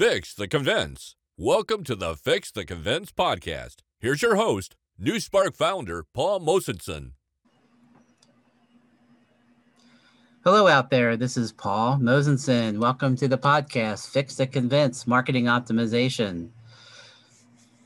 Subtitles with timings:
[0.00, 1.14] Fix the Convince.
[1.36, 3.82] Welcome to the Fix the Convince podcast.
[3.98, 7.10] Here's your host, NuSpark founder Paul Mosenson.
[10.42, 11.18] Hello, out there.
[11.18, 12.78] This is Paul Mosenson.
[12.78, 16.48] Welcome to the podcast, Fix the Convince Marketing Optimization.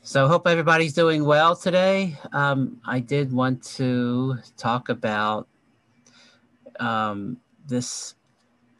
[0.01, 2.17] So, hope everybody's doing well today.
[2.31, 5.49] Um, I did want to talk about
[6.79, 7.35] um,
[7.67, 8.15] this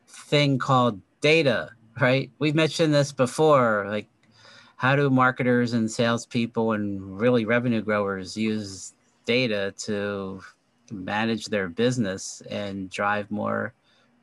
[0.08, 2.30] thing called data right?
[2.40, 3.86] We've mentioned this before.
[3.88, 4.08] Like,
[4.78, 8.94] how do marketers and salespeople and really revenue growers use
[9.26, 10.42] data to
[10.92, 13.74] manage their business and drive more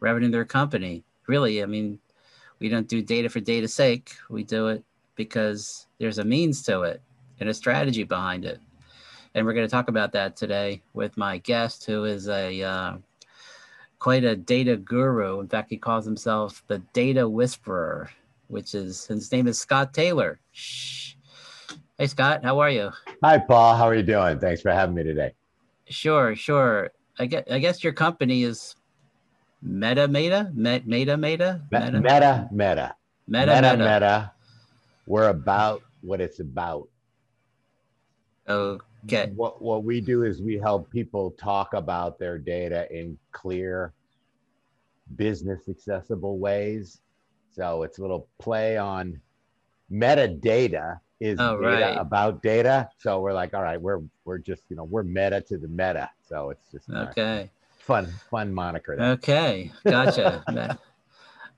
[0.00, 1.04] revenue in their company?
[1.26, 1.98] Really, I mean,
[2.58, 4.12] we don't do data for data's sake.
[4.28, 4.84] We do it
[5.14, 7.00] because there's a means to it
[7.40, 8.60] and a strategy behind it.
[9.34, 12.96] And we're going to talk about that today with my guest, who is a uh,
[14.02, 15.38] quite a data guru.
[15.38, 18.10] In fact, he calls himself the data whisperer,
[18.48, 20.40] which is his name is Scott Taylor.
[20.50, 21.14] Shh.
[21.98, 22.90] Hey, Scott, how are you?
[23.22, 23.76] Hi, Paul.
[23.76, 24.40] How are you doing?
[24.40, 25.34] Thanks for having me today.
[25.88, 26.90] Sure, sure.
[27.20, 28.74] I guess, I guess your company is
[29.62, 30.50] Meta Meta?
[30.52, 31.16] Meta Meta?
[31.16, 32.00] Meta Meta.
[32.00, 32.96] Meta Meta.
[33.28, 34.32] Meta Meta.
[35.06, 36.88] We're about what it's about.
[38.48, 38.84] Okay.
[39.34, 43.92] What what we do is we help people talk about their data in clear,
[45.16, 47.00] business accessible ways.
[47.50, 49.20] So it's a little play on
[49.90, 51.96] metadata is Oh, data right.
[51.98, 52.88] about data.
[52.98, 56.08] So we're like, all right, we're we're just you know we're meta to the meta.
[56.28, 57.50] So it's just Okay.
[57.78, 58.96] fun fun moniker.
[58.96, 59.10] there.
[59.12, 59.72] Okay.
[59.84, 60.44] Gotcha.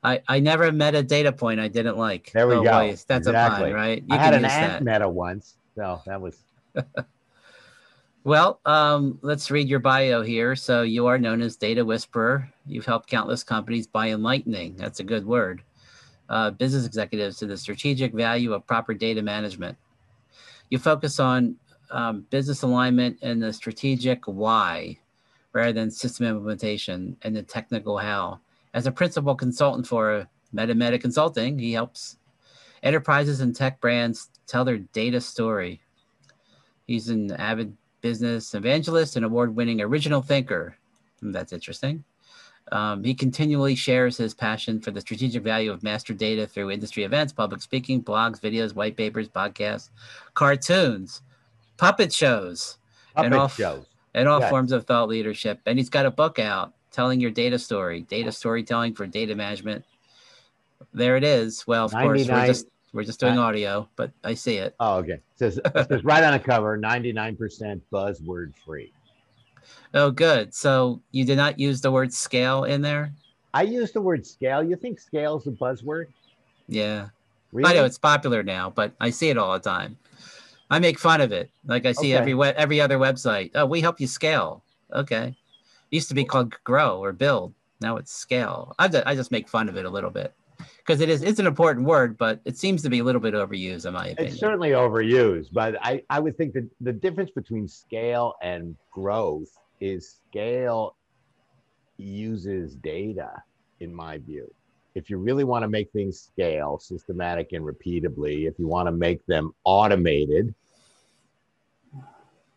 [0.03, 2.31] I, I never met a data point I didn't like.
[2.35, 2.71] There we Oh, go.
[2.71, 3.71] boy, That's Exactly.
[3.71, 4.03] a pun, right?
[4.07, 6.43] You I had an ant meta once, so that was
[8.25, 10.57] Well, um, let's read your bio here.
[10.57, 12.51] So you are known as Data Whisperer.
[12.67, 14.77] You've helped countless companies by enlightening.
[14.77, 15.63] That's a good word.
[16.31, 19.77] Uh, business executives to the strategic value of proper data management.
[20.71, 21.57] You focus on
[21.91, 24.99] um, business alignment and the strategic why,
[25.53, 28.41] rather than system implementation and the technical how.
[28.73, 32.17] As a principal consultant for Meta Meta Consulting, he helps
[32.83, 35.83] enterprises and tech brands tell their data story.
[36.87, 37.77] He's an avid
[38.09, 40.77] business evangelist and award winning original thinker.
[41.21, 42.05] Hmm, That's interesting.
[42.71, 47.05] Um, he continually shares his passion for the strategic value of master data through industry
[47.05, 49.89] events, public speaking, blogs, videos, white papers, podcasts,
[50.35, 51.23] cartoons,
[51.79, 52.77] puppet shows,
[53.15, 53.87] puppet all- shows.
[54.13, 54.51] and all Yes.
[54.51, 55.61] forms of thought leadership.
[55.65, 59.83] And he's got a book out telling your data story, data storytelling for data management.
[60.93, 61.67] There it is.
[61.67, 64.75] Well, of course, we're just we're just doing audio, but I see it.
[64.79, 65.15] Oh, okay.
[65.15, 68.93] It says, it says right on the cover, 99% buzzword free.
[69.93, 70.55] Oh, good.
[70.55, 73.13] So you did not use the word scale in there?
[73.53, 74.63] I use the word scale.
[74.63, 76.07] You think scale is a buzzword?
[76.69, 77.09] Yeah.
[77.53, 77.71] Really?
[77.71, 79.97] I know it's popular now, but I see it all the time.
[80.71, 81.51] I make fun of it.
[81.67, 82.21] Like I see Okay.
[82.21, 83.51] every we- every other website.
[83.55, 84.63] Oh, we help you scale.
[84.93, 85.37] Okay.
[85.91, 87.55] Used to be called grow or build.
[87.81, 88.75] Now it's scale.
[88.79, 90.33] I just make fun of it a little bit
[90.79, 93.35] because it is it's an important word, but it seems to be a little bit
[93.35, 94.33] overused in my opinion.
[94.33, 99.57] It's certainly overused, but I, I would think that the difference between scale and growth
[99.81, 100.97] is scale
[101.97, 103.43] uses data,
[103.81, 104.53] in my view.
[104.95, 108.93] If you really want to make things scale systematic and repeatably, if you want to
[108.93, 110.55] make them automated,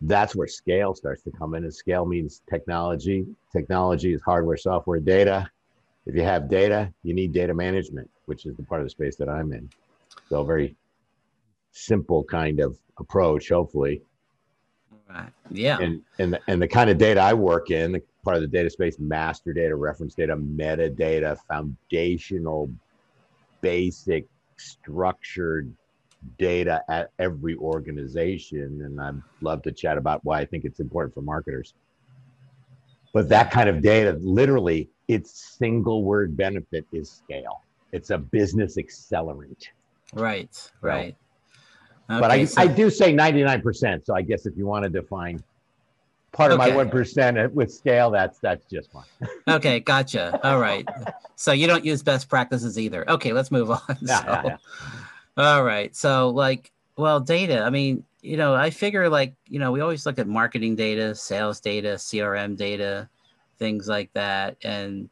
[0.02, 1.63] that's where scale starts to come in.
[1.63, 3.25] And scale means technology.
[3.52, 5.50] Technology is hardware, software, data.
[6.07, 9.18] If you have data, you need data management, which is the part of the space
[9.18, 9.69] that I'm in.
[10.29, 10.75] So, a very
[11.72, 14.01] simple kind of approach, hopefully.
[15.09, 15.29] Right.
[15.51, 15.79] Yeah.
[15.79, 18.47] And and the, and the kind of data I work in, the part of the
[18.47, 22.72] data space, master data, reference data, metadata, foundational,
[23.59, 25.74] basic, structured
[26.38, 28.81] data at every organization.
[28.84, 31.74] And I'd love to chat about why I think it's important for marketers.
[33.13, 37.62] But that kind of data, literally, its single word benefit is scale.
[37.91, 39.68] It's a business accelerant.
[40.13, 40.71] right.
[40.81, 41.15] Right.
[42.07, 44.06] but I, so- I do say 99%.
[44.06, 45.44] So I guess if you want to define
[46.33, 46.74] part of Okay.
[46.75, 49.06] my 1% with scale, that's that's just fine.
[49.48, 50.39] okay, gotcha.
[50.44, 50.88] All right.
[51.36, 53.09] So you don't use best practices either.
[53.09, 53.80] Okay, let's move on.
[54.01, 54.57] Yeah, So- yeah, yeah.
[55.38, 55.95] All right.
[55.95, 57.62] So like, well, data.
[57.62, 61.13] I mean, you know, I figure like, you know, we always look at marketing data,
[61.15, 63.07] sales data, CRM data,
[63.57, 64.57] things like that.
[64.63, 65.09] And,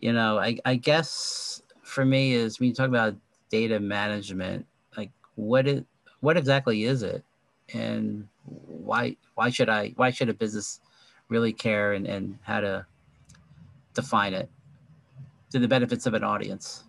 [0.00, 3.16] you know, I, I guess for me is when you talk about
[3.50, 5.84] data management, like what it
[6.20, 7.24] what exactly is it?
[7.72, 10.80] And why why should I why should a business
[11.28, 12.86] really care and, and how to
[13.94, 14.48] define it
[15.50, 16.84] to the benefits of an audience?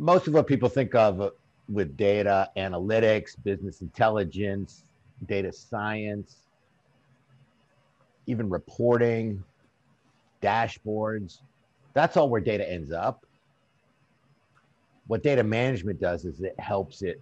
[0.00, 1.32] most of what people think of
[1.68, 4.84] with data analytics, business intelligence,
[5.26, 6.46] data science,
[8.30, 9.42] even reporting,
[10.40, 11.40] dashboards,
[11.94, 13.26] that's all where data ends up.
[15.08, 17.20] What data management does is it helps it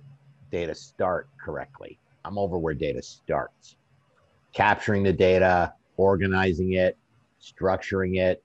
[0.53, 1.99] data start correctly.
[2.25, 3.77] I'm over where data starts.
[4.53, 6.99] Capturing the data, organizing it,
[7.41, 8.43] structuring it,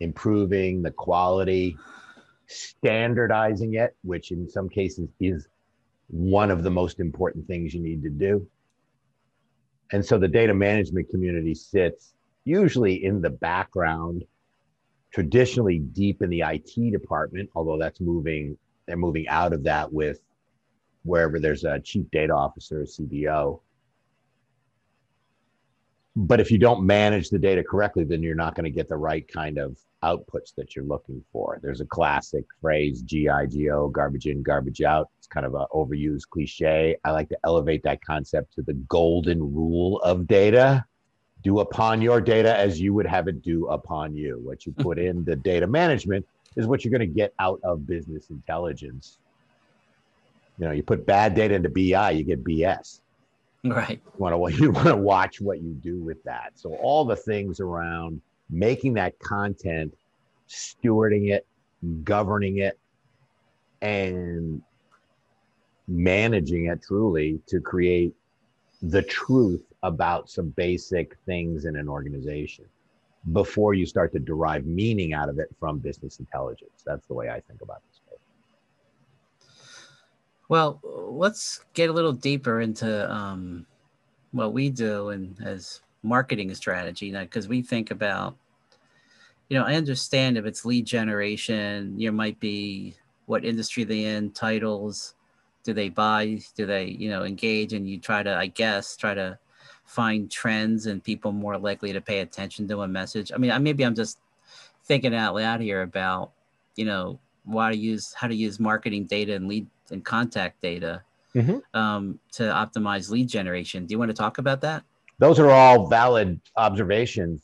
[0.00, 1.76] improving the quality,
[2.46, 5.48] standardizing it, which in some cases is
[6.08, 8.46] one of the most important things you need to do.
[9.92, 14.24] And so the data management community sits usually in the background,
[15.12, 18.56] traditionally deep in the IT department, although that's moving,
[18.86, 20.20] they're moving out of that with
[21.04, 23.60] wherever there's a chief data officer, CDO.
[26.18, 28.96] But if you don't manage the data correctly, then you're not going to get the
[28.96, 31.58] right kind of outputs that you're looking for.
[31.62, 35.10] There's a classic phrase, GIGO, garbage in, garbage out.
[35.18, 36.96] It's kind of an overused cliche.
[37.04, 40.86] I like to elevate that concept to the golden rule of data.
[41.42, 44.40] Do upon your data as you would have it do upon you.
[44.42, 46.26] What you put in the data management
[46.56, 49.18] is what you're going to get out of business intelligence.
[50.58, 53.00] You know, you put bad data into BI, you get BS.
[53.74, 54.00] Right.
[54.04, 56.52] You want to you want to watch what you do with that.
[56.54, 59.94] So all the things around making that content,
[60.48, 61.46] stewarding it,
[62.04, 62.78] governing it,
[63.82, 64.62] and
[65.88, 68.14] managing it truly to create
[68.82, 72.64] the truth about some basic things in an organization
[73.32, 76.82] before you start to derive meaning out of it from business intelligence.
[76.84, 77.95] That's the way I think about this.
[80.48, 83.66] Well, let's get a little deeper into um,
[84.32, 88.36] what we do and as marketing strategy because we think about
[89.48, 92.94] you know i understand if it's lead generation you might be
[93.26, 95.14] what industry they in titles
[95.64, 99.14] do they buy do they you know engage and you try to i guess try
[99.14, 99.36] to
[99.84, 103.30] find trends and people more likely to pay attention to a message.
[103.32, 104.18] I mean I, maybe i'm just
[104.84, 106.32] thinking out loud here about
[106.76, 111.02] you know why to use how to use marketing data and lead and contact data
[111.34, 111.58] mm-hmm.
[111.78, 114.82] um, to optimize lead generation do you want to talk about that
[115.18, 117.42] those are all valid observations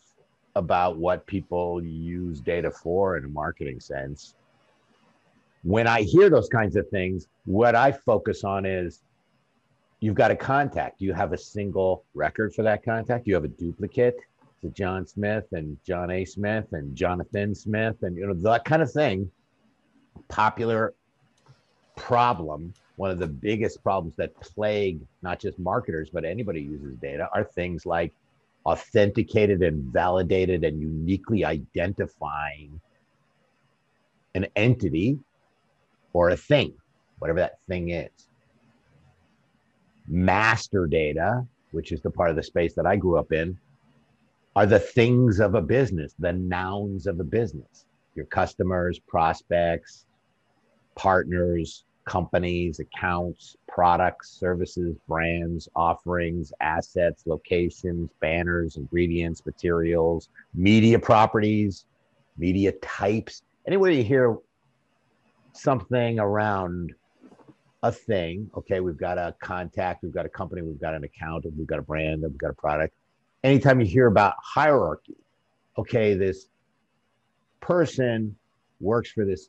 [0.55, 4.35] about what people use data for in a marketing sense.
[5.63, 9.03] When I hear those kinds of things, what I focus on is
[10.01, 11.01] you've got a contact.
[11.01, 13.27] You have a single record for that contact.
[13.27, 14.17] You have a duplicate
[14.61, 16.25] to John Smith and John A.
[16.25, 19.31] Smith and Jonathan Smith and you know that kind of thing.
[20.29, 20.95] Popular
[21.97, 26.97] problem one of the biggest problems that plague not just marketers but anybody who uses
[26.99, 28.13] data are things like
[28.67, 32.81] authenticated and validated and uniquely identifying
[34.35, 35.19] an entity
[36.13, 36.73] or a thing
[37.19, 38.11] whatever that thing is.
[40.09, 43.59] Master data which is the part of the space that i grew up in
[44.55, 47.87] are the things of a business the nouns of a business.
[48.15, 50.05] Your customers prospects
[50.95, 61.87] partners companies, accounts, products, services, brands, offerings, assets, locations, banners, ingredients, materials, media properties,
[62.37, 63.43] media types.
[63.67, 64.37] Anywhere you hear
[65.53, 66.93] something around
[67.85, 71.45] a thing, okay, we've got a contact, we've got a company, we've got an account,
[71.57, 72.95] we've got a brand, we've got a product.
[73.45, 75.17] Anytime you hear about hierarchy,
[75.79, 76.47] okay, this
[77.61, 78.37] person
[78.81, 79.49] works for this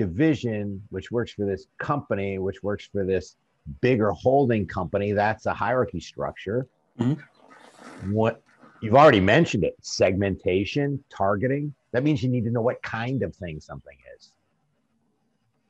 [0.00, 3.36] division, which works for this company, which works for this
[3.82, 5.12] bigger holding company.
[5.12, 6.66] That's a hierarchy structure.
[6.98, 8.12] Mm-hmm.
[8.12, 8.42] What
[8.80, 11.74] you've already mentioned it segmentation, targeting.
[11.92, 14.32] That means you need to know what kind of thing something is.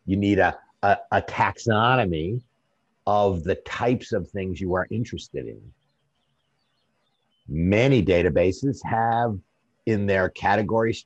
[0.06, 2.40] You need a, a, a taxonomy
[3.06, 5.60] of the types of things you are interested in.
[7.48, 9.36] Many databases have
[9.86, 11.04] in their categories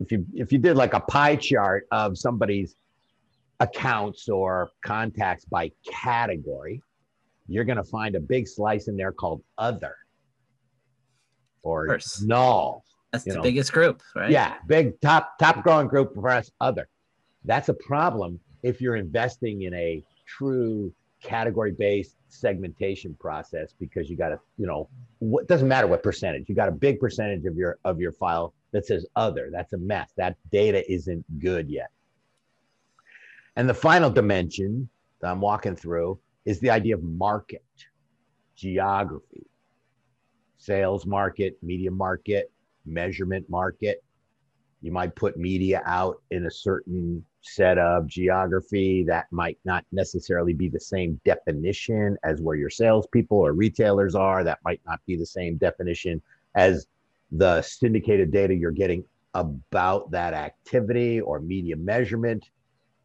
[0.00, 2.76] if you if you did like a pie chart of somebody's
[3.60, 6.82] accounts or contacts by category,
[7.48, 9.96] you're going to find a big slice in there called other
[11.62, 12.84] or null.
[13.12, 13.42] That's the know.
[13.42, 14.30] biggest group, right?
[14.30, 16.50] Yeah, big top top growing group for us.
[16.60, 16.88] Other.
[17.44, 24.16] That's a problem if you're investing in a true category based segmentation process because you
[24.16, 24.88] got to you know
[25.20, 28.52] what doesn't matter what percentage you got a big percentage of your of your file
[28.74, 29.50] that says other.
[29.52, 30.10] That's a mess.
[30.16, 31.90] That data isn't good yet.
[33.56, 34.88] And the final dimension
[35.20, 37.64] that I'm walking through is the idea of market,
[38.56, 39.46] geography,
[40.58, 42.50] sales market, media market,
[42.84, 44.02] measurement market.
[44.82, 50.52] You might put media out in a certain set of geography that might not necessarily
[50.52, 54.42] be the same definition as where your salespeople or retailers are.
[54.42, 56.20] That might not be the same definition
[56.56, 56.88] as
[57.32, 59.04] the syndicated data you're getting
[59.34, 62.48] about that activity or media measurement.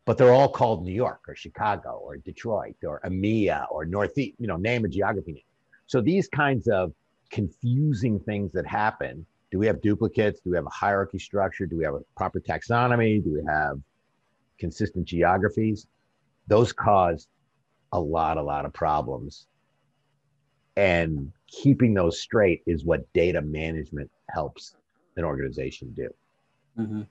[0.05, 4.47] But they're all called New York or Chicago or Detroit or EMEA or Northeast, you
[4.47, 5.43] know, name a geography name.
[5.87, 6.93] So these kinds of
[7.31, 10.41] confusing things that happen do we have duplicates?
[10.41, 11.65] Do we have a hierarchy structure?
[11.65, 13.23] Do we have a proper taxonomy?
[13.23, 13.79] Do we have
[14.59, 15.87] consistent geographies?
[16.47, 17.27] Those cause
[17.91, 19.47] a lot, a lot of problems.
[20.75, 24.75] And keeping those straight is what data management helps
[25.17, 26.09] an organization do.
[26.77, 27.01] Mm-hmm.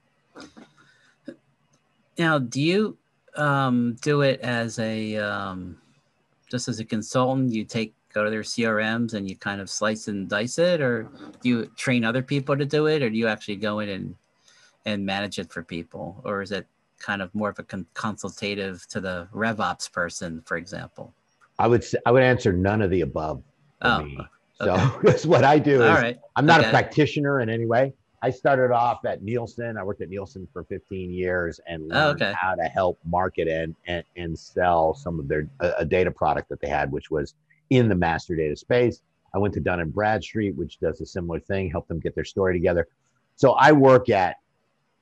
[2.17, 2.97] Now, do you
[3.35, 5.77] um, do it as a um,
[6.49, 7.53] just as a consultant?
[7.53, 11.09] You take go to their CRMs and you kind of slice and dice it, or
[11.41, 14.15] do you train other people to do it, or do you actually go in and
[14.85, 16.65] and manage it for people, or is it
[16.97, 21.13] kind of more of a con- consultative to the RevOps person, for example?
[21.57, 23.43] I would say, I would answer none of the above.
[23.81, 24.17] Oh, me.
[24.61, 24.89] So okay.
[25.03, 25.75] that's what I do.
[25.83, 26.19] Is All right.
[26.35, 26.69] I'm not okay.
[26.69, 27.93] a practitioner in any way.
[28.21, 29.77] I started off at Nielsen.
[29.77, 32.33] I worked at Nielsen for 15 years and Oh, learned okay.
[32.35, 36.49] how to help market and, and and sell some of their a, a data product
[36.49, 37.35] that they had, which was
[37.69, 39.01] in the master data space.
[39.33, 42.25] I went to Dun and Bradstreet, which does a similar thing, help them get their
[42.25, 42.87] story together.
[43.35, 44.37] So I work at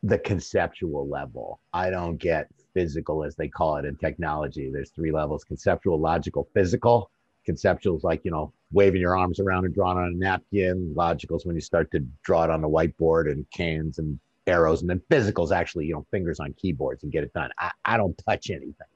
[0.03, 1.59] the conceptual level.
[1.73, 4.69] I don't get physical as they call it in technology.
[4.71, 7.09] There's three levels: conceptual, logical, physical.
[7.45, 10.93] Conceptual is like you know waving your arms around and drawing on a napkin.
[10.95, 14.81] Logical is when you start to draw it on the whiteboard and cans and arrows,
[14.81, 17.49] and then physical is actually you know fingers on keyboards and get it done.
[17.59, 18.87] I, I don't touch anything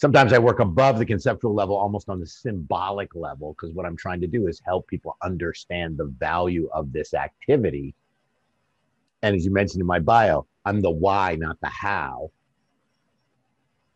[0.00, 3.96] sometimes I work above the conceptual level, almost on the symbolic level, because what I'm
[3.96, 7.94] trying to do is help people understand the value of this activity.
[9.22, 12.30] And as you mentioned in my bio, I'm the why, not the how.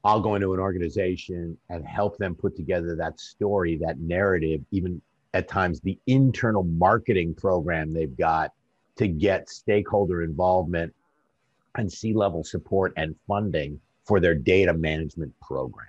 [0.05, 5.01] I'll go into an organization and help them put together that story, that narrative, even
[5.33, 8.53] at times the internal marketing program they've got
[8.97, 10.95] to get stakeholder involvement
[11.77, 15.89] and C level support and funding for their data management program.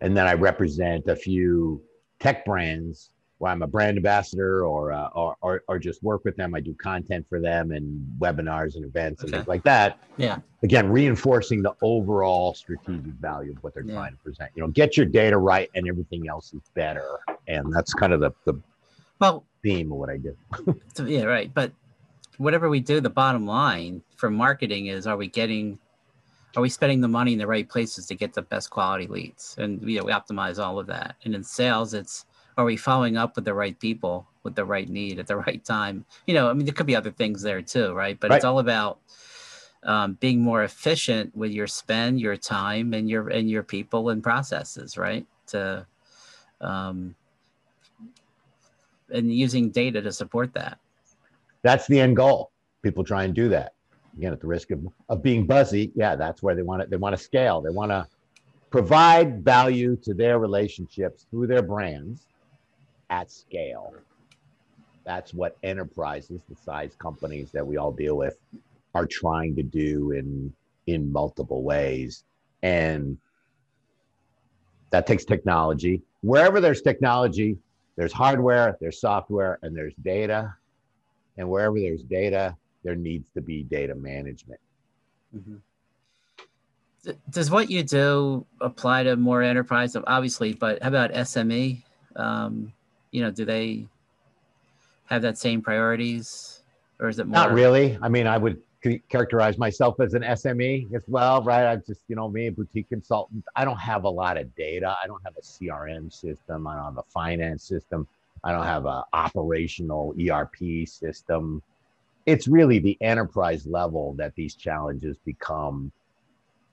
[0.00, 1.82] And then I represent a few
[2.20, 6.36] tech brands where I'm a brand ambassador or, uh, or, or, or just work with
[6.36, 6.54] them.
[6.54, 9.38] I do content for them and webinars and events and Okay.
[9.38, 9.98] things like that.
[10.16, 10.38] Yeah.
[10.62, 13.94] Again, reinforcing the overall strategic value of what they're Yeah.
[13.94, 14.50] trying to present.
[14.54, 17.06] You know, get your data right and everything else is better.
[17.46, 18.60] And that's kind of the, the
[19.20, 20.36] Well, theme of what I do.
[21.06, 21.52] yeah, right.
[21.52, 21.72] But
[22.38, 25.78] whatever we do, the bottom line for marketing is: are we getting,
[26.56, 29.54] are we spending the money in the right places to get the best quality leads?
[29.58, 31.16] And you know, we optimize all of that.
[31.24, 32.25] And in sales, it's
[32.56, 35.64] are we following up with the right people with the right need at the right
[35.64, 36.04] time?
[36.26, 38.18] You know, I mean, there could be other things there too, right?
[38.18, 38.98] But it's all about
[39.82, 44.22] um, being more efficient with your spend, your time, and your and your people and
[44.22, 45.26] processes, right?
[45.48, 45.86] To
[46.60, 47.14] um,
[49.10, 50.78] and using data to support that.
[51.62, 52.50] That's the end goal.
[52.82, 53.74] People try and do that.
[54.16, 56.90] Again, at the risk of, of being buzzy, yeah, that's where they want it.
[56.90, 57.60] They want to scale.
[57.60, 58.06] They want to
[58.70, 62.26] provide value to their relationships through their brands
[63.10, 63.94] at scale.
[65.04, 68.38] That's what enterprises, the size companies that we all deal with,
[68.94, 70.52] are trying to do in
[70.86, 72.24] in multiple ways.
[72.62, 73.18] And
[74.90, 76.02] that takes technology.
[76.22, 77.58] Wherever there's technology,
[77.96, 80.54] there's hardware, there's software, and there's data.
[81.36, 84.60] And wherever there's data, there needs to be data management.
[87.04, 89.96] D- Does what you do apply to more enterprise?
[90.06, 91.82] Obviously, but how about SME?
[92.14, 92.72] Um,
[93.16, 93.86] you know, do they
[95.06, 96.60] have that same priorities,
[97.00, 97.46] or is it more?
[97.46, 97.98] Not really.
[98.02, 98.60] I mean, I would
[99.08, 101.64] characterize myself as an SME as well, right?
[101.64, 103.42] I'm just, you know, me, a boutique consultant.
[103.56, 104.94] I don't have a lot of data.
[105.02, 106.66] I don't have a CRM system.
[106.66, 108.06] I don't have a finance system.
[108.44, 111.62] I don't have a operational ERP system.
[112.26, 115.90] It's really the enterprise level that these challenges become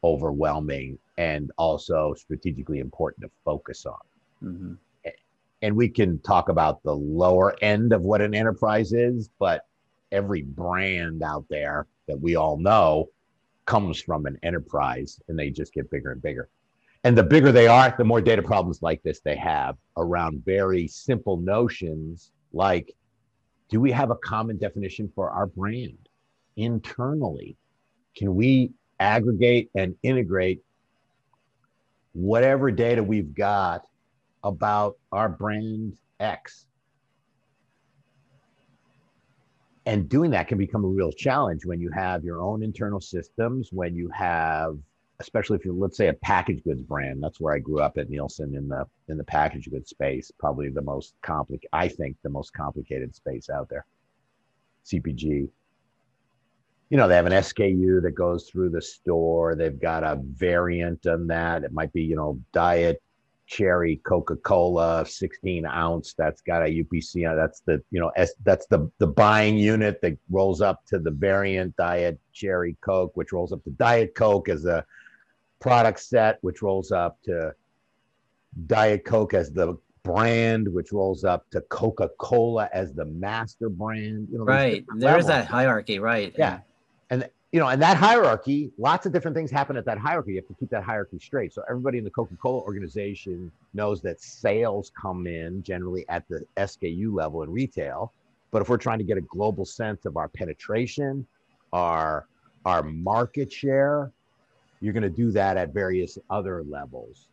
[0.03, 4.01] overwhelming and also strategically important to focus on.
[4.43, 4.77] Mhm.
[5.63, 9.65] And we can talk about the lower end of what an enterprise is, but
[10.12, 13.10] every brand out there that we all know
[13.65, 16.50] comes from an enterprise and they just get bigger and bigger.
[17.05, 20.86] And the bigger they are, the more data problems like this they have around very
[20.86, 22.93] simple notions like
[23.70, 26.10] do we have a common definition for our brand
[26.58, 27.55] internally?
[28.17, 30.62] Can we aggregate and integrate
[32.12, 33.88] whatever data we've got
[34.43, 36.65] about our brand X
[39.85, 43.69] and doing that can become a real challenge when you have your own internal systems,
[43.71, 44.77] when you have,
[45.19, 47.21] especially if you're, let's say, a packaged goods brand.
[47.21, 50.31] That's where I grew up at Nielsen in the in the packaged goods space.
[50.39, 53.85] Probably the most complicated, I think, the most complicated space out there.
[54.85, 55.50] CPG.
[56.89, 59.55] You know, they have an SKU that goes through the store.
[59.55, 61.63] They've got a variant on that.
[61.63, 63.01] It might be, you know, diet
[63.53, 68.65] cherry Coca-Cola 16 ounce that's got a UPC on that's the you know S, that's
[68.67, 73.53] the the buying unit that rolls up to the variant diet cherry Coke which rolls
[73.53, 74.83] up to diet Coke as a
[75.60, 77.53] product set which rolls up to
[78.65, 84.39] diet Coke as the brand which rolls up to Coca-Cola as the master brand you
[84.39, 84.83] know right.
[84.98, 86.33] there is that hierarchy right.
[86.38, 86.60] Yeah.
[87.12, 90.31] And you know, and that hierarchy, lots of different things happen at that hierarchy.
[90.31, 91.53] You have to keep that hierarchy straight.
[91.53, 97.13] So everybody in the Coca-Cola organization knows that sales come in generally at the SKU
[97.13, 98.12] level in retail.
[98.50, 101.27] But if we're trying to get a global sense of our penetration,
[101.72, 102.25] our
[102.65, 104.12] our market share,
[104.81, 107.27] you're going to do that at various other levels.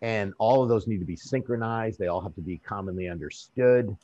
[0.00, 1.98] And all of those need to be synchronized.
[1.98, 3.94] They all have to be commonly understood.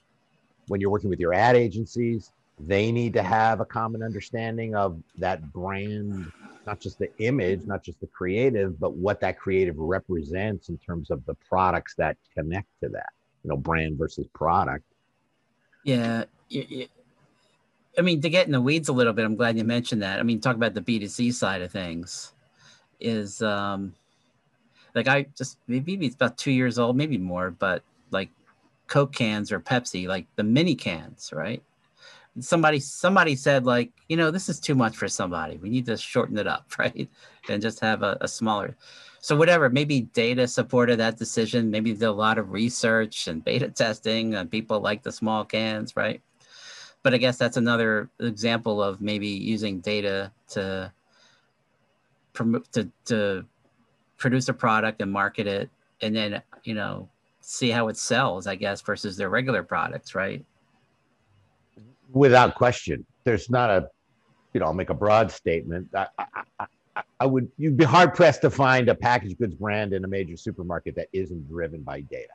[0.66, 5.02] When you're working with your ad agencies, they need to have a common understanding of
[5.18, 6.30] that brand
[6.66, 11.10] not just the image not just the creative but what that creative represents in terms
[11.10, 13.10] of the products that connect to that
[13.42, 14.84] you know brand versus product.
[15.84, 16.24] Yeah
[17.98, 20.18] i mean to get in the weeds a little bit i'm glad you mentioned that.
[20.20, 22.32] I mean talk about the b2c side of things
[23.00, 23.94] is um
[24.94, 28.30] like i just maybe it's about two years old maybe more but like
[28.86, 31.62] coke cans or pepsi like the mini cans right
[32.40, 35.56] somebody somebody said like you know this is too much for somebody.
[35.58, 37.08] We need to shorten it up right?
[37.48, 38.76] And just have a, a smaller
[39.20, 41.70] so whatever maybe data supported that decision.
[41.70, 45.96] Maybe did a lot of research and beta testing and people like the small cans
[45.96, 46.20] right?
[47.02, 50.92] But i guess that's another example of maybe using data to
[52.32, 53.44] promote to, to
[54.16, 55.70] produce a product and market it
[56.00, 57.08] and then you know
[57.40, 60.44] see how it sells i guess versus their regular products right
[62.12, 63.04] without question.
[63.24, 63.88] There's not a,
[64.52, 65.88] you know, I'll make a broad statement.
[65.94, 66.26] I, I,
[66.60, 66.66] I,
[67.20, 70.36] I would, you'd be hard pressed to find a packaged goods brand in a major
[70.36, 72.34] supermarket that isn't driven by data.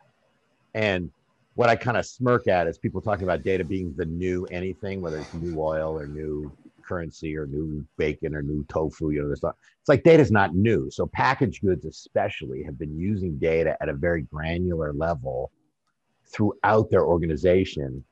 [0.73, 1.11] And
[1.55, 5.01] what I kind of smirk at is people talking about data being the new anything,
[5.01, 6.51] whether it's new oil or new
[6.83, 9.09] currency or new bacon or new tofu.
[9.09, 10.89] You know, not, it's like data is not new.
[10.89, 15.51] So packaged goods, especially, have been using data at a very granular level
[16.25, 18.03] throughout their organization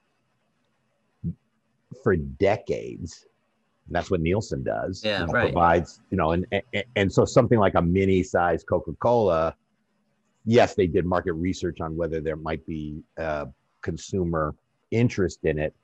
[2.04, 3.26] for decades.
[3.88, 5.04] And that's what Nielsen does.
[5.04, 5.52] Yeah, you know, right.
[5.52, 9.56] Provides, you know, and, and and so something like a mini size Coca-Cola,
[10.46, 13.46] yes, they did market research on whether there might be uh,
[13.82, 14.56] consumer
[14.92, 15.76] interest in it.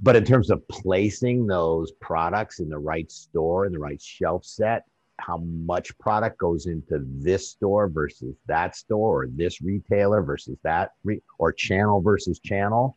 [0.00, 4.44] But in terms of placing those products in the right store, in the right shelf
[4.44, 4.84] set,
[5.20, 10.92] how much product goes into this store versus that store, or this retailer versus that,
[11.04, 12.96] re- or channel versus channel,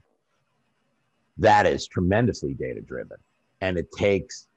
[1.40, 3.18] that is tremendously data driven.
[3.62, 4.48] And it takes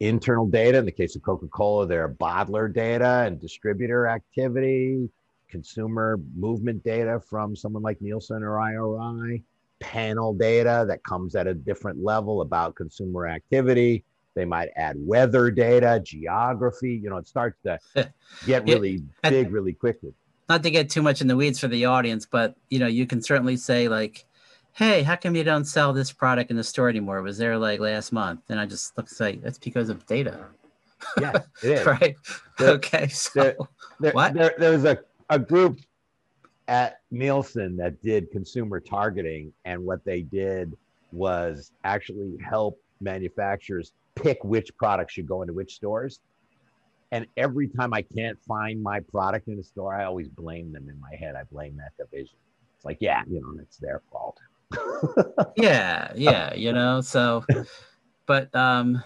[0.00, 0.78] internal data.
[0.78, 5.08] In the case of Coca Cola, their bottler data and distributor activity,
[5.48, 9.42] consumer movement data from someone like Nielsen or IRI,
[9.80, 14.04] panel data that comes at a different level about consumer activity.
[14.34, 17.00] They might add weather data, geography.
[17.02, 17.78] You know, it starts to
[18.46, 20.12] get really big really quickly.
[20.48, 23.06] Not to get too much in the weeds for the audience, but you know, you
[23.06, 24.26] can certainly say like
[24.74, 27.18] hey, how come you don't sell this product in the store anymore?
[27.18, 28.40] It was there like last month.
[28.48, 30.46] And I just look like that's because of data.
[31.20, 31.86] Yeah, it is.
[31.86, 32.16] right.
[32.58, 33.08] There, okay.
[33.08, 33.56] So there,
[34.00, 34.34] there, what?
[34.34, 34.98] There, there was a,
[35.30, 35.78] a group
[36.66, 39.52] at Nielsen that did consumer targeting.
[39.64, 40.76] And what they did
[41.12, 46.18] was actually help manufacturers pick which products should go into which stores.
[47.12, 50.88] And every time I can't find my product in a store, I always blame them
[50.88, 51.36] in my head.
[51.36, 52.34] I blame that division.
[52.74, 54.40] It's like, yeah, you know, it's their fault
[55.56, 57.00] yeah, yeah, you know.
[57.00, 57.44] So,
[58.26, 59.02] but um,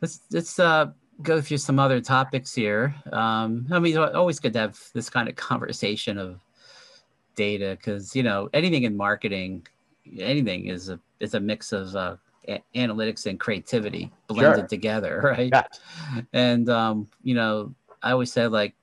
[0.00, 0.90] let's let's uh
[1.22, 2.94] go through some other topics here.
[3.12, 6.40] Um, I mean, it's always good to have this kind of conversation of
[7.34, 9.66] data because you know anything in marketing,
[10.18, 12.16] anything is a is a mix of uh,
[12.48, 14.68] a- analytics and creativity blended sure.
[14.68, 15.52] together, right?
[15.52, 16.22] Yeah.
[16.32, 18.74] And um, you know, I always said like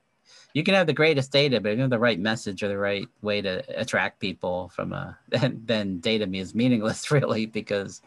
[0.55, 2.77] you can have the greatest data, but if you have the right message or the
[2.77, 8.01] right way to attract people from a then then data is meaningless really because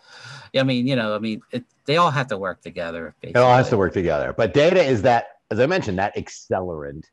[0.56, 3.14] I mean, you know, I mean it, they all have to work together.
[3.20, 3.40] Basically.
[3.40, 4.32] It all has to work together.
[4.32, 7.04] But data is that, as I mentioned, that accelerant,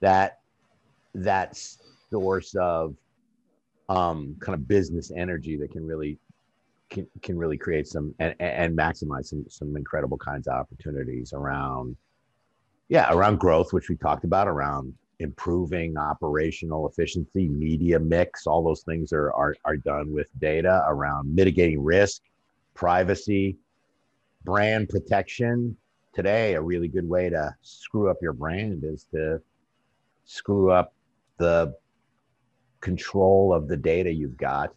[0.00, 0.40] that
[1.14, 1.58] that
[2.10, 2.94] source of
[3.88, 6.18] um, kind of business energy that can really
[6.90, 11.96] can, can really create some and, and maximize some some incredible kinds of opportunities around
[12.88, 18.82] yeah around growth which we talked about around improving operational efficiency media mix all those
[18.82, 22.22] things are are, are done with data around mitigating risk
[22.74, 23.56] privacy
[24.44, 25.76] brand protection.
[26.12, 29.40] Today a really good way to screw up your brand is to
[30.24, 30.92] screw up
[31.38, 31.74] the
[32.80, 34.72] control of the data you've got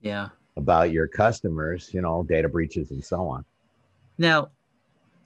[0.00, 0.28] yeah.
[0.56, 3.44] about your customers you know data breaches and so on.
[4.18, 4.48] Now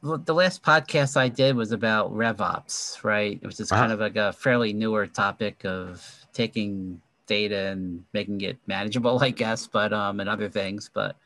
[0.05, 3.95] the last podcast i did was about revops right which is kind uh-huh.
[3.95, 9.67] of like a fairly newer topic of taking data and making it manageable i guess
[9.67, 11.17] but um and other things but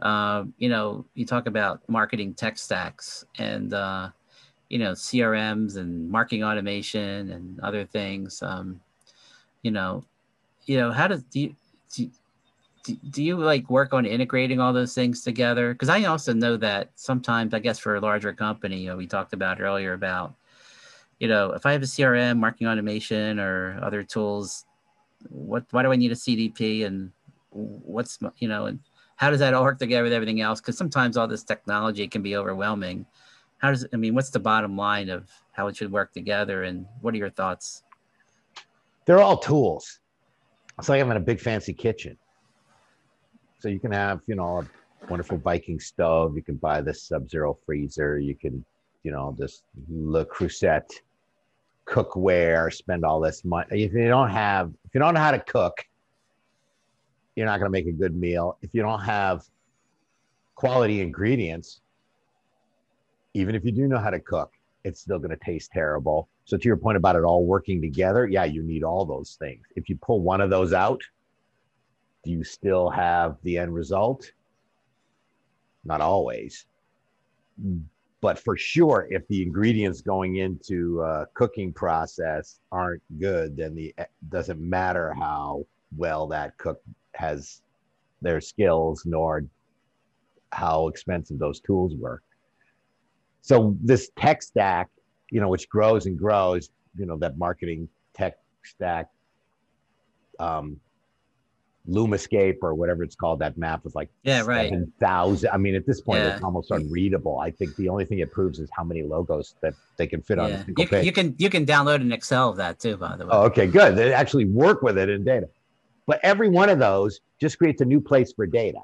[0.00, 4.10] um, you know, you talk about marketing tech stacks and, uh,
[4.68, 8.42] you know, CRMs and marketing automation and other things.
[8.42, 8.80] Um,
[9.62, 10.04] you know,
[10.66, 11.56] you know, how does do you,
[11.92, 12.10] do,
[12.94, 15.72] do you like work on integrating all those things together?
[15.72, 19.06] Because I also know that sometimes, I guess, for a larger company, you know, we
[19.06, 20.34] talked about earlier about,
[21.18, 24.66] you know, if I have a CRM, marketing automation, or other tools,
[25.28, 27.10] what why do I need a CDP and
[27.50, 28.78] what's you know and
[29.16, 30.60] how does that all work together with everything else?
[30.60, 33.04] Because sometimes all this technology can be overwhelming.
[33.58, 36.86] How does I mean, what's the bottom line of how it should work together, and
[37.00, 37.82] what are your thoughts?
[39.04, 39.98] They're all tools.
[40.78, 42.16] It's like having a big fancy kitchen.
[43.58, 46.36] So you can have, you know, a wonderful Viking stove.
[46.36, 48.18] You can buy this Sub-Zero freezer.
[48.18, 48.64] You can,
[49.02, 50.84] you know, this Le Creuset
[51.86, 52.72] cookware.
[52.72, 53.82] Spend all this money.
[53.82, 55.84] If you don't have, if you don't know how to cook,
[57.34, 58.58] you're not going to make a good meal.
[58.62, 59.42] If you don't have
[60.54, 61.80] quality ingredients,
[63.34, 64.52] even if you do know how to cook,
[64.84, 66.28] it's still going to taste terrible.
[66.44, 69.66] So, to your point about it all working together, yeah, you need all those things.
[69.76, 71.00] If you pull one of those out,
[72.28, 74.32] do you still have the end result?
[75.82, 76.66] Not always.
[78.20, 83.94] But for sure, if the ingredients going into a cooking process aren't good, then the
[84.28, 85.64] doesn't matter how
[85.96, 86.82] well that cook
[87.14, 87.62] has
[88.20, 89.44] their skills nor
[90.52, 92.20] how expensive those tools were.
[93.40, 94.90] So this tech stack,
[95.30, 99.08] you know, which grows and grows, you know, that marketing tech stack,
[100.38, 100.78] um,
[101.88, 104.72] Lumascape or whatever it's called, that map was like yeah, right.
[105.00, 105.50] thousand.
[105.50, 106.34] I mean, at this point, yeah.
[106.34, 107.38] it's almost unreadable.
[107.38, 110.38] I think the only thing it proves is how many logos that they can fit
[110.38, 110.44] yeah.
[110.44, 111.06] on a single you, page.
[111.06, 113.30] You can you can download an Excel of that too, by the way.
[113.32, 113.96] Oh, okay, good.
[113.96, 115.48] They actually work with it in data.
[116.06, 118.80] But every one of those just creates a new place for data.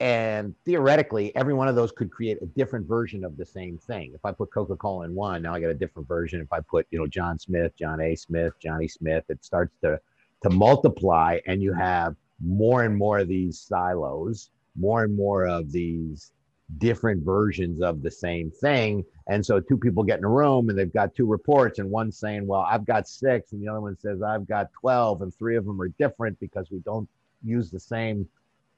[0.00, 4.12] And theoretically, every one of those could create a different version of the same thing.
[4.14, 6.40] If I put Coca-Cola in one, now I get a different version.
[6.40, 8.14] If I put, you know, John Smith, John A.
[8.14, 10.00] Smith, Johnny Smith, it starts to
[10.42, 15.72] to multiply and you have more and more of these silos, more and more of
[15.72, 16.32] these
[16.76, 19.04] different versions of the same thing.
[19.26, 22.18] And so two people get in a room and they've got two reports, and one's
[22.18, 25.56] saying, Well, I've got six, and the other one says, I've got 12, and three
[25.56, 27.08] of them are different because we don't
[27.42, 28.28] use the same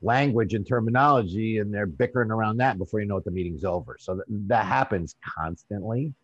[0.02, 3.96] language and terminology, and they're bickering around that before you know it, the meeting's over.
[3.98, 6.14] So that, that happens constantly.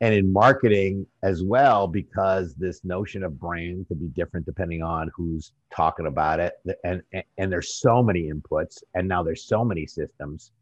[0.00, 5.10] And in marketing as well, because this notion of brand could be different depending on
[5.14, 6.54] who's talking about it.
[6.84, 10.52] And, and, and there's so many inputs, and now there's so many systems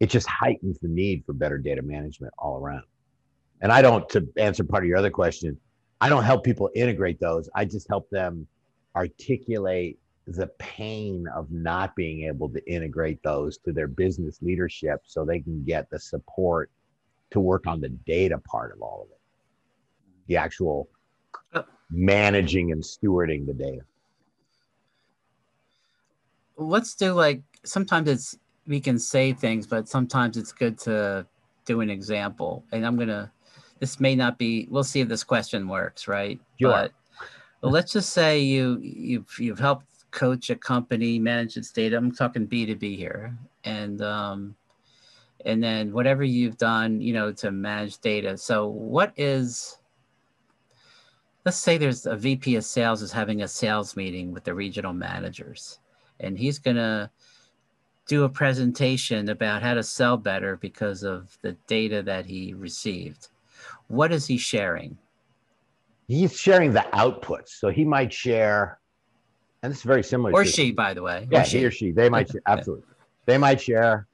[0.00, 2.84] it just heightens the need for better data management all around.
[3.60, 5.58] And I don't, to answer part of your other question,
[6.00, 7.48] I don't help people integrate those.
[7.54, 8.46] I just help them
[8.94, 15.24] articulate the pain of not being able to integrate those to their business leadership so
[15.24, 16.70] they can get the support
[17.30, 19.20] to work on the data part of all of it,
[20.26, 20.88] the actual
[21.52, 23.82] uh, managing and stewarding the data.
[26.56, 31.26] Let's do like sometimes it's we can say things, but sometimes it's good to
[31.64, 32.64] do an example.
[32.72, 33.32] And I'm gonna.
[33.80, 34.66] This may not be.
[34.70, 36.40] We'll see if this question works, right?
[36.60, 36.70] Sure.
[36.70, 36.92] But
[37.62, 41.96] well, let's just say you you've you've helped coach a company manage its data.
[41.96, 44.56] I'm talking B two B here, and um,
[45.48, 48.36] and then whatever you've done, you know, to manage data.
[48.36, 49.78] So what is
[51.46, 54.92] let's say there's a VP of sales is having a sales meeting with the regional
[54.92, 55.80] managers,
[56.20, 57.10] and he's gonna
[58.06, 63.28] do a presentation about how to sell better because of the data that he received.
[63.88, 64.98] What is he sharing?
[66.08, 67.48] He's sharing the outputs.
[67.48, 68.80] So he might share,
[69.62, 70.32] and this is very similar.
[70.32, 71.26] Or she, by the way.
[71.30, 71.90] Yeah, or he or she.
[71.90, 72.84] They might share, absolutely.
[73.24, 74.06] They might share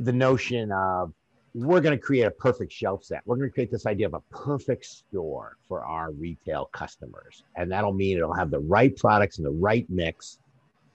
[0.00, 1.12] the notion of
[1.54, 3.22] we're going to create a perfect shelf set.
[3.26, 7.44] We're going to create this idea of a perfect store for our retail customers.
[7.56, 10.38] And that'll mean it'll have the right products and the right mix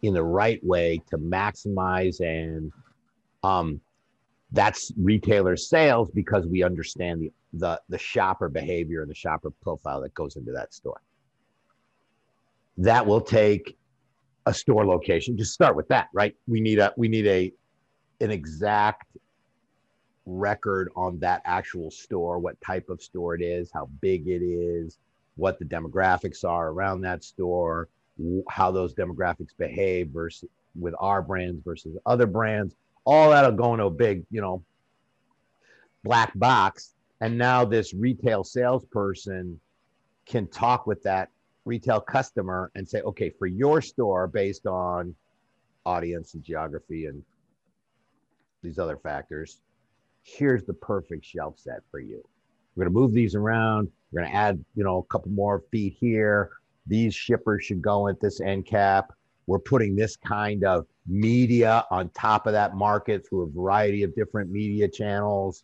[0.01, 2.71] in the right way to maximize and
[3.43, 3.79] um,
[4.51, 10.01] that's retailer sales because we understand the, the the shopper behavior and the shopper profile
[10.01, 11.01] that goes into that store
[12.77, 13.77] that will take
[14.45, 17.51] a store location just start with that right we need a we need a
[18.21, 19.07] an exact
[20.25, 24.99] record on that actual store what type of store it is how big it is
[25.37, 27.87] what the demographics are around that store
[28.47, 30.47] how those demographics behave versus
[30.79, 32.75] with our brands versus other brands
[33.09, 34.63] all that'll go into a big, you know,
[36.03, 36.93] black box.
[37.21, 39.59] And now this retail salesperson
[40.27, 41.29] can talk with that
[41.65, 45.15] retail customer and say, okay, for your store, based on
[45.87, 47.23] audience and geography and
[48.61, 49.61] these other factors,
[50.23, 52.23] here's the perfect shelf set for you.
[52.75, 53.89] We're going to move these around.
[54.11, 56.51] We're going to add, you know, a couple more feet here.
[56.87, 59.11] These shippers should go at this end cap.
[59.47, 64.13] We're putting this kind of media on top of that market through a variety of
[64.15, 65.63] different media channels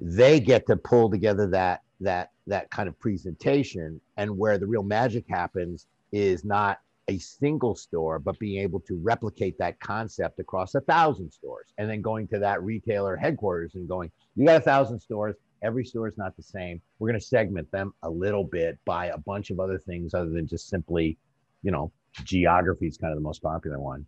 [0.00, 4.82] they get to pull together that that that kind of presentation and where the real
[4.82, 10.74] magic happens is not a single store but being able to replicate that concept across
[10.74, 14.60] a thousand stores and then going to that retailer headquarters and going you got a
[14.60, 15.36] thousand stores.
[15.62, 16.80] Every store is not the same.
[16.98, 20.30] We're going to segment them a little bit by a bunch of other things other
[20.30, 21.18] than just simply
[21.62, 21.92] you know
[22.24, 24.06] geography is kind of the most popular one.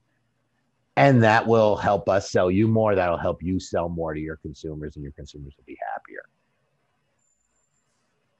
[0.98, 2.94] And that will help us sell you more.
[2.94, 6.22] That'll help you sell more to your consumers and your consumers will be happier.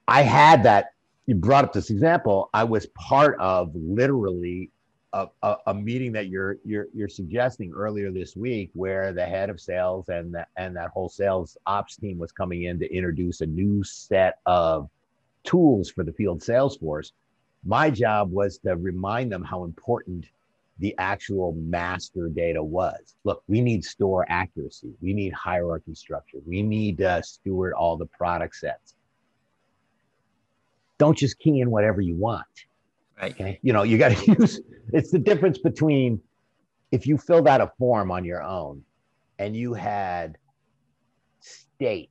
[0.09, 0.93] I had that
[1.27, 4.71] you brought up this example i was part of literally
[5.13, 9.49] a, a, a, meeting that you're you're you're suggesting earlier this week where the head
[9.49, 13.41] of sales and the, and that whole sales ops team was coming in to introduce
[13.41, 14.89] a new set of
[15.45, 17.13] tools for the field sales force
[17.65, 20.27] my job was to remind them how important
[20.79, 23.17] the actual master data was.
[23.25, 24.93] Look, we need store accuracy.
[25.01, 26.39] We need hierarchy structure.
[26.47, 28.95] We need to steward all the product sets.
[30.99, 32.47] Don't just key in whatever you want.
[33.21, 33.33] Right.
[33.33, 33.59] Okay.
[33.63, 34.61] You know, you got to use
[34.93, 36.21] it's the difference between
[36.93, 38.83] if you filled out a form on your own
[39.39, 40.39] and you had
[41.41, 42.11] state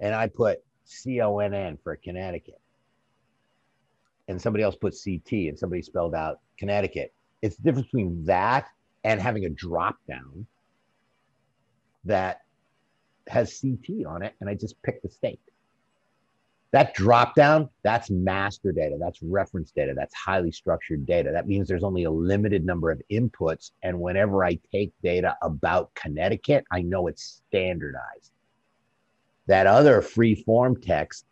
[0.00, 2.60] and I put C O N N for Connecticut
[4.28, 8.66] and somebody else put CT and somebody spelled out Connecticut it's the difference between that
[9.04, 10.46] and having a drop down
[12.04, 12.40] that
[13.28, 15.40] has CT on it, and I just pick the state.
[16.72, 21.30] That drop down, that's master data, that's reference data, that's highly structured data.
[21.32, 23.72] That means there's only a limited number of inputs.
[23.82, 28.30] And whenever I take data about Connecticut, I know it's standardized.
[29.48, 31.26] That other free form text,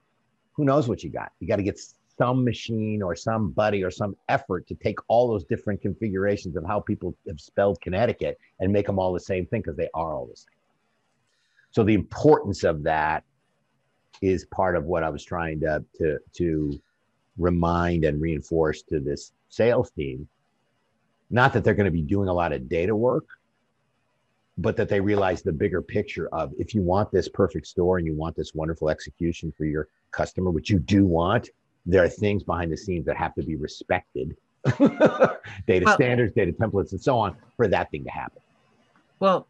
[0.54, 1.30] who knows what you got?
[1.38, 1.78] You got to get
[2.18, 6.80] some machine or somebody or some effort to take all those different configurations of how
[6.80, 10.26] people have spelled Connecticut and make them all the same thing because they are all
[10.26, 10.46] the same.
[11.70, 13.22] So the importance of that
[14.20, 16.80] is part of what I was trying to to to
[17.36, 20.28] remind and reinforce to this sales team.
[21.30, 23.26] Not that they're going to be doing a lot of data work,
[24.56, 28.06] but that they realize the bigger picture of if you want this perfect store and
[28.06, 31.50] you want this wonderful execution for your customer, which you do want,
[31.88, 34.36] there are things behind the scenes that have to be respected
[34.78, 38.42] data well, standards data templates and so on for that thing to happen
[39.20, 39.46] well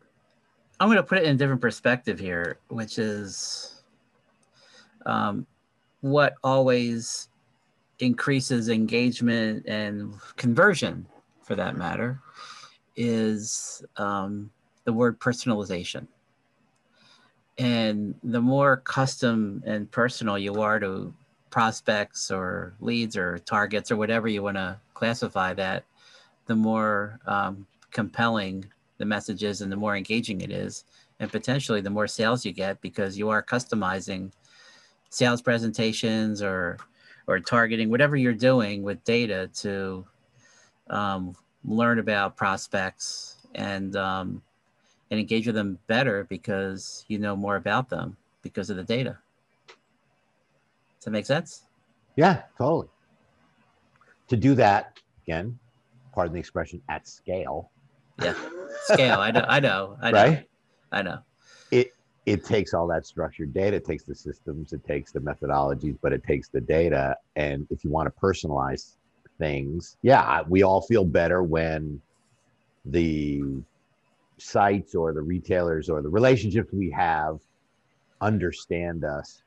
[0.79, 3.78] i'm going to put it in a different perspective here which is
[5.09, 5.47] um,
[6.01, 7.29] what always
[7.99, 11.05] increases engagement and conversion
[11.43, 12.21] for that matter
[12.97, 14.51] is um,
[14.85, 16.07] the word personalization
[17.59, 21.13] and the more custom and personal you are to
[21.51, 25.85] prospects or leads or targets or whatever you want to classify that,
[26.47, 28.65] the more um, compelling
[28.99, 30.85] the message is and the more engaging it is.
[31.21, 34.31] And potentially the more sales you get because you are customizing
[35.11, 36.79] sales presentations or
[37.27, 40.05] or targeting whatever you're doing with data to
[40.89, 44.43] um, learn about prospects and um,
[45.11, 49.19] and engage with them better because you know more about them because of the data.
[50.99, 51.65] Does that make sense?
[52.17, 52.89] Yeah, totally.
[54.29, 55.59] To do that, again,
[56.13, 57.71] pardon the expression, at scale.
[58.21, 58.35] Yeah,
[58.83, 59.21] scale.
[59.21, 59.45] I know.
[59.47, 59.97] I know.
[60.01, 60.19] I know.
[60.19, 60.49] Right?
[60.91, 61.19] I know.
[61.71, 61.95] It
[62.33, 63.77] it takes all that structured data.
[63.77, 64.73] It takes the systems.
[64.73, 67.17] It takes the methodologies, but it takes the data.
[67.37, 68.97] And if you want to personalize
[69.39, 72.01] things, yeah, we all feel better when
[72.85, 73.43] the
[74.39, 77.41] sites or the retailers or the relationships we have
[78.21, 79.43] understand us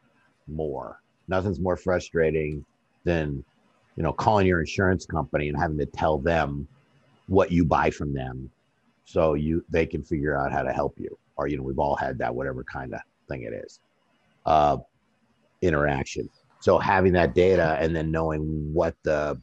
[0.48, 2.64] more nothing's more frustrating
[3.06, 3.44] than
[3.96, 6.68] you know calling your insurance company and having to tell them
[7.28, 8.50] what you buy from them
[9.06, 11.96] so you they can figure out how to help you or you know we've all
[11.96, 13.80] had that whatever kind of thing it is
[14.46, 14.78] uh,
[15.62, 16.30] interaction.
[16.60, 19.40] So having that data and then knowing what the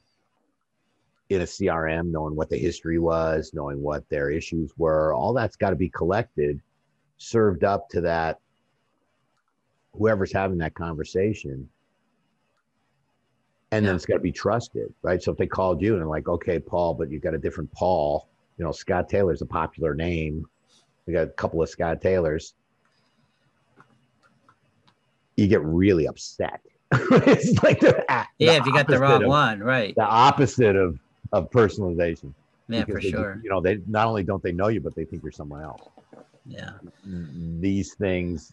[1.30, 5.56] in a crm knowing what the history was knowing what their issues were all that's
[5.56, 6.58] got to be collected
[7.18, 8.40] served up to that
[9.92, 11.68] whoever's having that conversation.
[13.72, 15.22] And then it's got to be trusted right?
[15.22, 17.70] So if they called you and they're like okay paul but you've got a different
[17.72, 20.46] paul you know scott taylor's a popular name
[21.09, 22.53] we got a couple of scott taylors.
[25.37, 26.61] You get really upset.
[26.92, 28.05] It's like the,
[28.38, 29.94] yeah if you got the wrong of, one right.
[29.94, 30.99] the opposite of
[31.33, 32.33] of personalization.
[32.68, 33.40] Yeah for they, sure.
[33.42, 35.88] you know they not only don't they know you but they think you're someone else.
[36.47, 36.73] Yeah.
[37.05, 38.53] These things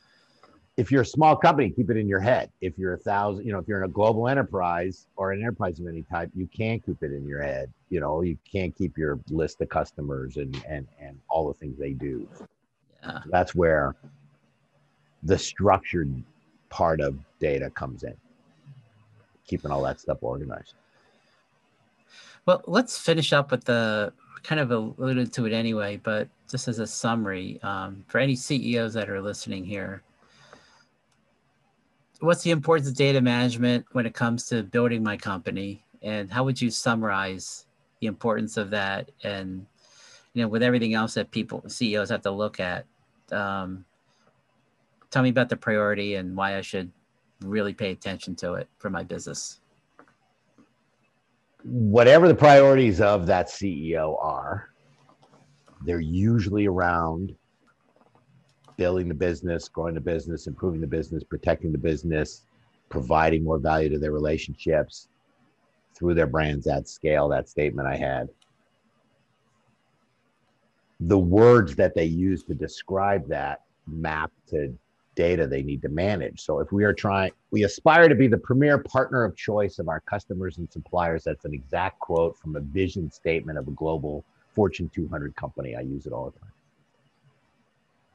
[0.78, 2.52] if you're a small company, keep it in your head.
[2.60, 5.80] If you're a thousand, you know, if you're in a global enterprise or an enterprise
[5.80, 7.72] of any type, you can't keep it in your head.
[7.90, 11.78] You know, you can't keep your list of customers and and and all the things
[11.80, 12.28] they do.
[13.04, 13.20] Yeah.
[13.28, 13.96] That's where
[15.24, 16.24] the structured
[16.70, 18.16] part of data comes in.
[19.48, 20.74] Keeping all that stuff organized.
[22.46, 24.12] Well, let's finish up with the
[24.44, 28.94] kind of alluded to it anyway, but just as a summary um, for any CEOs
[28.94, 30.04] that are listening here
[32.20, 35.86] what's the importance of data management when it comes to building my company?
[36.02, 37.66] And how would you summarize
[38.00, 39.12] the importance of that?
[39.24, 39.66] And
[40.36, 42.86] you know with everything else that people ceos have to look at
[43.32, 43.84] um,
[45.10, 46.92] tell me about the priority and why i should
[47.42, 49.60] really pay attention to it for my business.
[51.64, 54.70] Whatever the priorities of that ceo are
[55.86, 57.36] they're usually around
[58.78, 62.44] building the business, growing the business, improving the business, protecting the business,
[62.90, 65.08] providing more value to their relationships
[65.96, 68.30] through their brands at scale, that statement I had.
[71.00, 74.74] The words that they use to describe that map to
[75.16, 76.42] data they need to manage.
[76.42, 79.88] So if we are trying, we aspire to be the premier partner of choice of
[79.88, 81.24] our customers and suppliers.
[81.24, 85.76] That's an exact quote from a vision statement of a global Fortune 200 company.
[85.76, 86.55] I use it all the time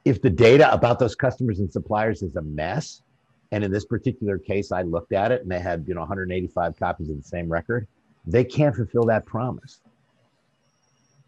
[0.05, 3.03] if the data about those customers and suppliers is a mess,
[3.53, 6.77] and in this particular case, I looked at it and they had, you know, 185
[6.77, 7.87] copies of the same record,
[8.27, 9.81] they can't fulfill that promise.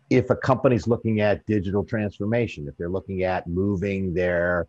[0.09, 4.69] If a company's looking at digital transformation, if they're looking at moving their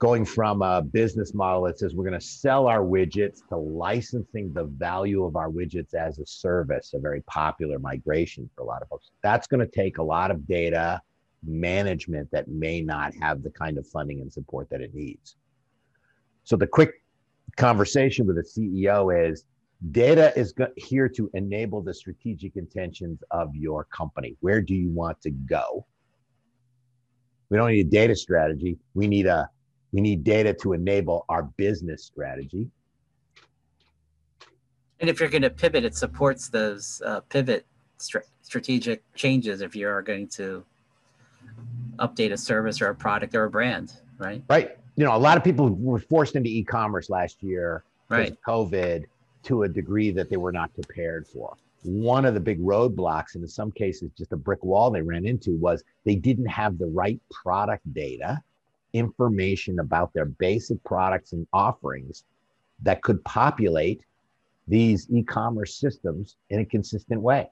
[0.00, 4.50] going from a business model that says we're going to sell our widgets to licensing
[4.54, 8.80] the value of our widgets as a service, a very popular migration for a lot
[8.80, 9.10] of folks.
[9.22, 11.02] That's going to take a lot of data,
[11.44, 15.36] management that may not have the kind of funding and support that it needs.
[16.44, 17.02] So the quick
[17.56, 19.44] conversation with the CEO is
[19.92, 24.36] data is here to enable the strategic intentions of your company.
[24.40, 25.86] Where do you want to go?
[27.48, 28.78] We don't need a data strategy.
[28.94, 29.48] We need a
[29.92, 32.68] we need data to enable our business strategy.
[35.00, 37.66] And if you're going to pivot, it supports those uh, pivot
[38.42, 40.64] strategic changes if you are going to
[42.00, 44.42] update a service or a product or a brand, right?
[44.48, 44.76] Right.
[44.96, 48.36] You know, a lot of people were forced into e-commerce last year right.
[48.46, 49.04] COVID
[49.44, 51.56] to a degree that they were not prepared for.
[51.82, 55.26] One of the big roadblocks, and in some cases just a brick wall they ran
[55.26, 58.42] into, was they didn't have the right product data,
[58.92, 62.24] information about their basic products and offerings
[62.82, 64.02] that could populate
[64.68, 67.48] these e-commerce systems in a consistent way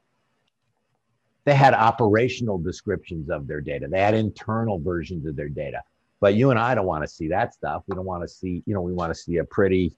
[1.45, 3.89] they had operational descriptions of their data.
[3.89, 5.83] They had internal versions of their data.
[6.21, 7.85] But you and I don't want to see that stuff.
[7.87, 9.95] We don't want to see, you know, we want to see a pretty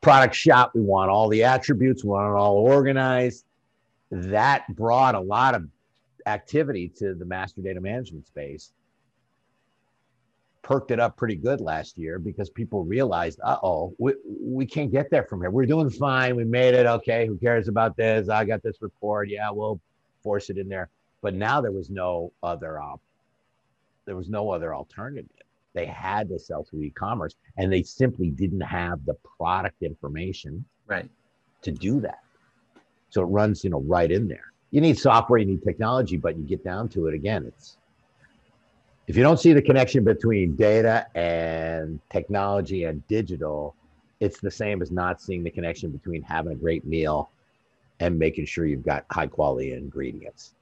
[0.00, 0.72] product shop.
[0.74, 3.44] We want all the attributes, we want it all organized.
[4.10, 5.68] That brought a lot of
[6.26, 8.72] activity to the master data management space.
[10.62, 14.90] Perked it up pretty good last year because people realized, uh oh, we, we can't
[14.90, 15.50] get there from here.
[15.50, 16.36] We're doing fine.
[16.36, 16.86] We made it.
[16.86, 17.26] Okay.
[17.26, 18.28] Who cares about this?
[18.28, 19.30] I got this report.
[19.30, 19.80] Yeah, we'll
[20.22, 20.88] force it in there.
[21.20, 23.00] But now there was no other op,
[24.04, 25.30] there was no other alternative.
[25.74, 31.08] They had to sell through e-commerce, and they simply didn't have the product information right
[31.62, 32.20] to do that.
[33.10, 34.52] So it runs, you know, right in there.
[34.70, 37.44] You need software, you need technology, but you get down to it again.
[37.46, 37.76] It's
[39.06, 43.74] if you don't see the connection between data and technology and digital,
[44.20, 47.30] it's the same as not seeing the connection between having a great meal
[48.00, 50.54] and making sure you've got high quality ingredients.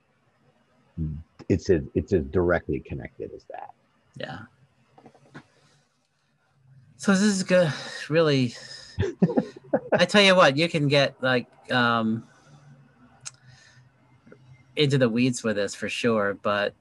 [1.48, 3.70] It's a, it's as directly connected as that.
[4.16, 4.38] Yeah.
[6.96, 7.72] So this is good.
[8.08, 8.54] Really,
[9.92, 12.26] I tell you what, you can get like um,
[14.74, 16.74] into the weeds with this for sure, but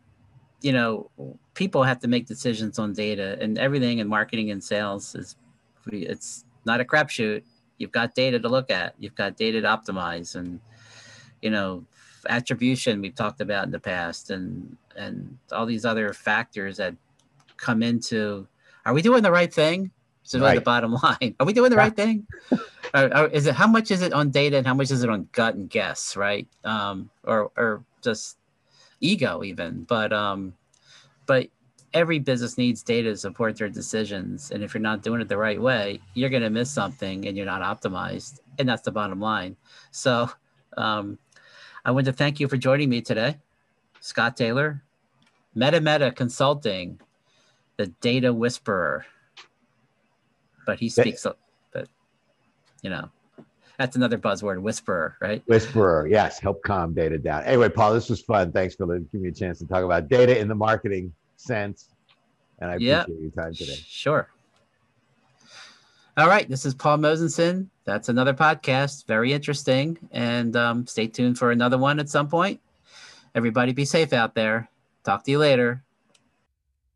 [0.61, 1.11] you know,
[1.53, 5.35] people have to make decisions on data, and everything in marketing and sales is
[5.91, 7.43] it's not a crapshoot.
[7.77, 8.95] You've got data to look at.
[8.99, 10.59] You've got data to optimize, and
[11.41, 11.85] you know,
[12.29, 16.95] attribution we've talked about in the past, and and all these other factors that
[17.57, 18.47] come into.
[18.85, 19.91] Are we doing the right thing?
[20.23, 20.55] So right.
[20.55, 22.25] the bottom line, are we doing the right thing?
[22.93, 25.09] or, or is it how much is it on data and how much is it
[25.09, 26.47] on gut and guess, right?
[26.63, 28.37] Um, or or just
[29.01, 30.53] ego even, but um,
[31.25, 31.47] but
[31.95, 35.37] every business needs data to support their decisions, and if you're not doing it the
[35.37, 39.19] right way, you're going to miss something, and you're not optimized, and that's the bottom
[39.19, 39.55] line.
[39.89, 40.29] So,
[40.77, 41.17] um,
[41.85, 43.37] I want to thank you for joining me today,
[44.01, 44.83] Scott Taylor,
[45.55, 46.99] Meta Meta Consulting,
[47.77, 49.05] the data whisperer.
[50.65, 51.25] But he speaks,
[51.71, 51.87] but
[52.81, 53.09] you know,
[53.77, 55.43] that's another buzzword, whisperer, right?
[55.45, 57.43] Whisperer, yes, help calm data down.
[57.43, 58.51] Anyway, Paul, this was fun.
[58.51, 61.89] Thanks for giving me a chance to talk about data in the marketing sense.
[62.59, 63.75] And I appreciate your time today.
[63.85, 64.29] Sure.
[66.17, 67.67] All right, this is Paul Mosenson.
[67.83, 69.05] That's another podcast.
[69.05, 69.97] Very interesting.
[70.11, 72.61] And um, stay tuned for another one at some point.
[73.35, 74.69] Everybody be safe out there.
[75.03, 75.83] Talk to you later.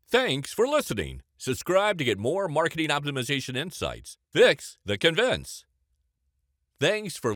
[0.08, 1.20] Thanks for listening.
[1.36, 4.16] Subscribe to get more marketing optimization insights.
[4.32, 5.66] Fix the convince.
[6.80, 7.28] Thanks for